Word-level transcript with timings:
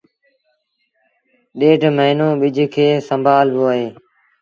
ڏيڍ 1.59 1.81
موهيݩون 1.95 2.31
ٻج 2.39 2.57
کي 2.73 2.87
سنڀآ 3.07 3.35
لبو 3.47 3.65
اهي 3.71 3.87